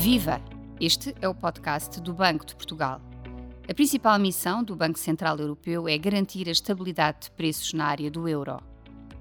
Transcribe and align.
Viva! 0.00 0.40
Este 0.80 1.14
é 1.20 1.28
o 1.28 1.34
podcast 1.34 2.00
do 2.00 2.14
Banco 2.14 2.46
de 2.46 2.54
Portugal. 2.54 3.02
A 3.68 3.74
principal 3.74 4.18
missão 4.18 4.64
do 4.64 4.74
Banco 4.74 4.98
Central 4.98 5.36
Europeu 5.36 5.86
é 5.86 5.98
garantir 5.98 6.48
a 6.48 6.52
estabilidade 6.52 7.24
de 7.24 7.30
preços 7.32 7.74
na 7.74 7.84
área 7.84 8.10
do 8.10 8.26
euro. 8.26 8.62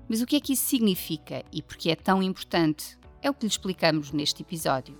Mas 0.07 0.21
o 0.21 0.25
que 0.25 0.37
é 0.37 0.39
que 0.39 0.53
isso 0.53 0.63
significa 0.63 1.43
e 1.51 1.61
por 1.61 1.75
que 1.75 1.91
é 1.91 1.97
tão 1.97 2.23
importante? 2.23 2.97
É 3.21 3.29
o 3.29 3.33
que 3.33 3.41
lhe 3.41 3.51
explicamos 3.51 4.13
neste 4.13 4.41
episódio. 4.41 4.97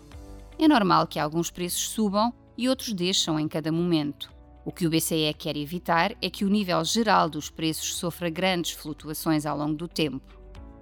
É 0.60 0.68
normal 0.68 1.08
que 1.08 1.18
alguns 1.18 1.50
preços 1.50 1.88
subam 1.88 2.34
e 2.58 2.68
outros 2.68 2.92
deixam 2.92 3.40
em 3.40 3.48
cada 3.48 3.72
momento. 3.72 4.30
O 4.66 4.74
que 4.74 4.86
o 4.86 4.90
BCE 4.90 5.34
quer 5.38 5.56
evitar 5.56 6.14
é 6.22 6.30
que 6.30 6.44
o 6.44 6.50
nível 6.50 6.84
geral 6.84 7.30
dos 7.30 7.50
preços 7.50 7.96
sofra 7.96 8.30
grandes 8.30 8.72
flutuações 8.72 9.46
ao 9.46 9.58
longo 9.58 9.76
do 9.76 9.88
tempo. 9.88 10.38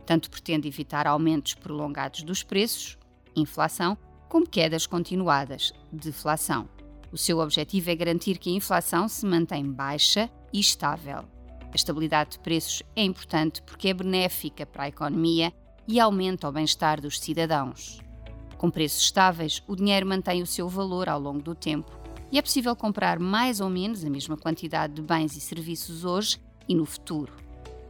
Tanto 0.07 0.32
pretende 0.32 0.68
evitar 0.68 1.05
aumentos 1.05 1.54
prolongados 1.54 2.23
dos 2.23 2.41
preços, 2.41 2.98
inflação, 3.36 3.95
como 4.28 4.48
quedas 4.48 4.86
continuadas, 4.86 5.74
deflação. 5.92 6.68
O 7.11 7.18
seu 7.18 7.39
objetivo 7.39 7.89
é 7.89 7.96
garantir 7.96 8.38
que 8.38 8.50
a 8.50 8.54
inflação 8.54 9.07
se 9.07 9.25
mantém 9.25 9.71
baixa 9.71 10.29
e 10.52 10.60
estável. 10.60 11.24
A 11.71 11.75
estabilidade 11.75 12.32
de 12.32 12.39
preços 12.39 12.83
é 12.96 13.04
importante 13.04 13.61
porque 13.61 13.89
é 13.89 13.93
benéfica 13.93 14.66
para 14.66 14.83
a 14.83 14.88
economia 14.89 15.54
e 15.88 16.00
aumenta 16.00 16.50
o 16.50 16.52
bem-estar 16.52 17.00
dos 17.00 17.19
cidadãos. 17.19 18.00
Com 18.57 18.69
preços 18.69 19.02
estáveis, 19.02 19.64
o 19.68 19.75
dinheiro 19.75 20.07
mantém 20.07 20.41
o 20.41 20.47
seu 20.47 20.68
valor 20.68 21.07
ao 21.07 21.19
longo 21.19 21.41
do 21.41 21.55
tempo 21.55 21.91
e 22.32 22.38
é 22.38 22.41
possível 22.41 22.75
comprar 22.75 23.19
mais 23.19 23.61
ou 23.61 23.69
menos 23.69 24.04
a 24.04 24.10
mesma 24.10 24.36
quantidade 24.36 24.94
de 24.94 25.02
bens 25.02 25.38
e 25.38 25.39
serviços 25.39 26.04
hoje 26.04 26.41
e 26.68 26.75
no 26.75 26.86
futuro. 26.86 27.32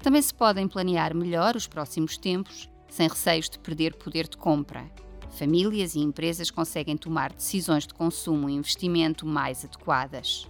Também 0.01 0.21
se 0.21 0.33
podem 0.33 0.67
planear 0.67 1.15
melhor 1.15 1.55
os 1.55 1.65
próximos 1.65 2.17
tempos, 2.17 2.69
sem 2.87 3.07
receios 3.07 3.49
de 3.49 3.57
perder 3.57 3.95
poder 3.95 4.27
de 4.27 4.37
compra. 4.37 4.85
Famílias 5.31 5.95
e 5.95 5.99
empresas 5.99 6.49
conseguem 6.49 6.97
tomar 6.97 7.33
decisões 7.33 7.85
de 7.85 7.93
consumo 7.93 8.49
e 8.49 8.53
investimento 8.53 9.25
mais 9.25 9.63
adequadas. 9.63 10.47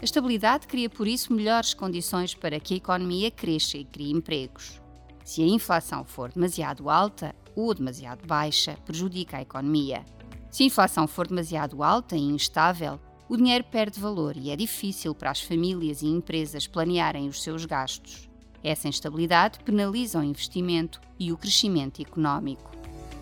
A 0.00 0.04
estabilidade 0.04 0.66
cria, 0.66 0.88
por 0.88 1.06
isso, 1.06 1.32
melhores 1.32 1.74
condições 1.74 2.34
para 2.34 2.58
que 2.58 2.74
a 2.74 2.76
economia 2.78 3.30
cresça 3.30 3.76
e 3.76 3.84
crie 3.84 4.12
empregos. 4.12 4.80
Se 5.24 5.42
a 5.42 5.46
inflação 5.46 6.04
for 6.04 6.32
demasiado 6.32 6.88
alta 6.88 7.34
ou 7.54 7.74
demasiado 7.74 8.26
baixa, 8.26 8.78
prejudica 8.84 9.36
a 9.36 9.42
economia. 9.42 10.04
Se 10.50 10.62
a 10.62 10.66
inflação 10.66 11.06
for 11.06 11.28
demasiado 11.28 11.82
alta 11.82 12.16
e 12.16 12.20
instável, 12.20 12.98
o 13.28 13.36
dinheiro 13.36 13.64
perde 13.64 14.00
valor 14.00 14.36
e 14.36 14.50
é 14.50 14.56
difícil 14.56 15.14
para 15.14 15.30
as 15.30 15.40
famílias 15.40 16.02
e 16.02 16.06
empresas 16.06 16.66
planearem 16.66 17.28
os 17.28 17.42
seus 17.42 17.64
gastos. 17.64 18.28
Essa 18.62 18.88
instabilidade 18.88 19.60
penaliza 19.60 20.18
o 20.18 20.24
investimento 20.24 21.00
e 21.18 21.30
o 21.30 21.36
crescimento 21.36 22.02
económico. 22.02 22.79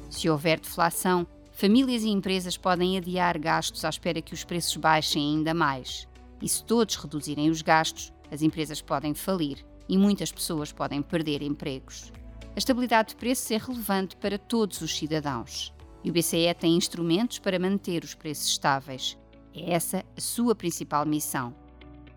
Se 0.08 0.28
houver 0.28 0.58
deflação, 0.58 1.26
famílias 1.52 2.02
e 2.02 2.08
empresas 2.08 2.56
podem 2.56 2.96
adiar 2.96 3.38
gastos 3.38 3.84
à 3.84 3.88
espera 3.88 4.22
que 4.22 4.34
os 4.34 4.44
preços 4.44 4.76
baixem 4.76 5.36
ainda 5.36 5.52
mais. 5.52 6.08
E 6.40 6.48
se 6.48 6.64
todos 6.64 6.96
reduzirem 6.96 7.50
os 7.50 7.62
gastos, 7.62 8.12
as 8.30 8.42
empresas 8.42 8.80
podem 8.80 9.14
falir 9.14 9.64
e 9.88 9.98
muitas 9.98 10.32
pessoas 10.32 10.72
podem 10.72 11.02
perder 11.02 11.42
empregos. 11.42 12.12
A 12.54 12.58
estabilidade 12.58 13.10
de 13.10 13.16
preços 13.16 13.50
é 13.50 13.56
relevante 13.56 14.16
para 14.16 14.38
todos 14.38 14.80
os 14.80 14.96
cidadãos 14.96 15.72
e 16.02 16.10
o 16.10 16.12
BCE 16.12 16.54
tem 16.58 16.76
instrumentos 16.76 17.38
para 17.38 17.58
manter 17.58 18.04
os 18.04 18.14
preços 18.14 18.48
estáveis. 18.48 19.18
É 19.54 19.72
essa 19.72 20.04
a 20.16 20.20
sua 20.20 20.54
principal 20.54 21.04
missão. 21.04 21.54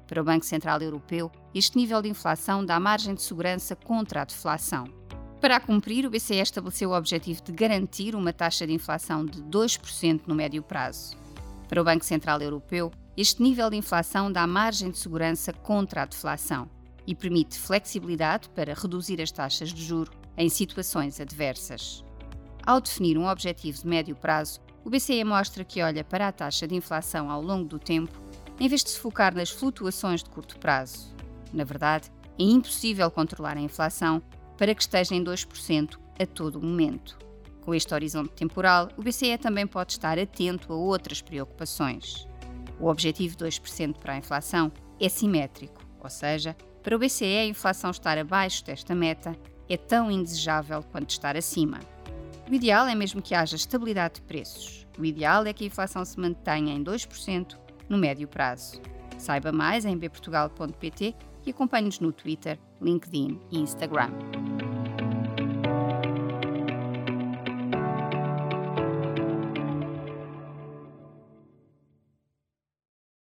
Para 0.07 0.21
o 0.21 0.25
Banco 0.25 0.45
Central 0.45 0.81
Europeu, 0.81 1.31
este 1.53 1.77
nível 1.77 2.01
de 2.01 2.09
inflação 2.09 2.65
dá 2.65 2.79
margem 2.79 3.15
de 3.15 3.21
segurança 3.21 3.75
contra 3.75 4.21
a 4.21 4.25
deflação. 4.25 4.85
Para 5.41 5.55
a 5.55 5.59
cumprir, 5.59 6.05
o 6.05 6.09
BCE 6.11 6.35
estabeleceu 6.35 6.91
o 6.91 6.95
objetivo 6.95 7.41
de 7.41 7.51
garantir 7.51 8.13
uma 8.13 8.31
taxa 8.31 8.67
de 8.67 8.73
inflação 8.73 9.25
de 9.25 9.41
2% 9.41 10.21
no 10.27 10.35
médio 10.35 10.61
prazo. 10.61 11.17
Para 11.67 11.81
o 11.81 11.83
Banco 11.83 12.05
Central 12.05 12.39
Europeu, 12.41 12.91
este 13.17 13.41
nível 13.41 13.67
de 13.67 13.75
inflação 13.75 14.31
dá 14.31 14.45
margem 14.45 14.91
de 14.91 14.99
segurança 14.99 15.51
contra 15.51 16.03
a 16.03 16.05
deflação 16.05 16.69
e 17.07 17.15
permite 17.15 17.57
flexibilidade 17.57 18.49
para 18.49 18.75
reduzir 18.75 19.19
as 19.19 19.31
taxas 19.31 19.73
de 19.73 19.83
juro 19.83 20.11
em 20.37 20.47
situações 20.47 21.19
adversas. 21.19 22.03
Ao 22.63 22.79
definir 22.79 23.17
um 23.17 23.27
objetivo 23.27 23.79
de 23.79 23.87
médio 23.87 24.15
prazo, 24.15 24.59
o 24.85 24.91
BCE 24.91 25.23
mostra 25.23 25.65
que 25.65 25.81
olha 25.81 26.03
para 26.03 26.27
a 26.27 26.31
taxa 26.31 26.67
de 26.67 26.75
inflação 26.75 27.31
ao 27.31 27.41
longo 27.41 27.67
do 27.67 27.79
tempo, 27.79 28.15
em 28.59 28.67
vez 28.67 28.83
de 28.83 28.91
se 28.91 28.99
focar 28.99 29.33
nas 29.33 29.49
flutuações 29.49 30.23
de 30.23 30.29
curto 30.29 30.59
prazo. 30.59 31.15
Na 31.51 31.63
verdade, 31.63 32.11
é 32.37 32.43
impossível 32.43 33.09
controlar 33.09 33.57
a 33.57 33.61
inflação 33.61 34.21
para 34.61 34.75
que 34.75 34.81
esteja 34.83 35.15
em 35.15 35.23
2% 35.23 35.97
a 36.19 36.25
todo 36.27 36.61
momento. 36.61 37.17
Com 37.61 37.73
este 37.73 37.95
horizonte 37.95 38.33
temporal, 38.33 38.89
o 38.95 39.01
BCE 39.01 39.35
também 39.39 39.65
pode 39.65 39.93
estar 39.93 40.19
atento 40.19 40.71
a 40.71 40.75
outras 40.75 41.19
preocupações. 41.19 42.27
O 42.79 42.87
objetivo 42.87 43.35
de 43.35 43.43
2% 43.43 43.97
para 43.97 44.13
a 44.13 44.17
inflação 44.17 44.71
é 44.99 45.09
simétrico, 45.09 45.83
ou 45.99 46.11
seja, 46.11 46.55
para 46.83 46.95
o 46.95 46.99
BCE 46.99 47.37
a 47.39 47.45
inflação 47.47 47.89
estar 47.89 48.19
abaixo 48.19 48.63
desta 48.63 48.93
meta 48.93 49.35
é 49.67 49.77
tão 49.77 50.11
indesejável 50.11 50.83
quanto 50.91 51.09
estar 51.09 51.35
acima. 51.35 51.79
O 52.47 52.53
ideal 52.53 52.85
é 52.85 52.93
mesmo 52.93 53.19
que 53.19 53.33
haja 53.33 53.55
estabilidade 53.55 54.15
de 54.15 54.21
preços. 54.21 54.85
O 54.95 55.03
ideal 55.03 55.43
é 55.47 55.53
que 55.53 55.63
a 55.63 55.67
inflação 55.67 56.05
se 56.05 56.19
mantenha 56.19 56.71
em 56.71 56.83
2% 56.83 57.57
no 57.89 57.97
médio 57.97 58.27
prazo. 58.27 58.79
Saiba 59.17 59.51
mais 59.51 59.85
em 59.85 59.97
bportugal.pt 59.97 61.15
e 61.47 61.49
acompanhe-nos 61.49 61.99
no 61.99 62.11
Twitter, 62.11 62.59
LinkedIn 62.79 63.39
e 63.51 63.59
Instagram. 63.59 64.11